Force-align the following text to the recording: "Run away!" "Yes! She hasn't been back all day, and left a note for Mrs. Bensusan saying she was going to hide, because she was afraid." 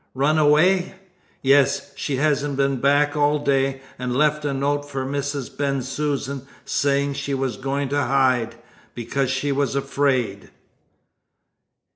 "Run 0.15 0.39
away!" 0.39 0.95
"Yes! 1.43 1.91
She 1.95 2.15
hasn't 2.15 2.57
been 2.57 2.77
back 2.77 3.15
all 3.15 3.37
day, 3.37 3.81
and 3.99 4.15
left 4.15 4.43
a 4.45 4.51
note 4.51 4.89
for 4.89 5.05
Mrs. 5.05 5.55
Bensusan 5.55 6.47
saying 6.65 7.13
she 7.13 7.35
was 7.35 7.55
going 7.55 7.87
to 7.89 8.01
hide, 8.01 8.55
because 8.95 9.29
she 9.29 9.51
was 9.51 9.75
afraid." 9.75 10.49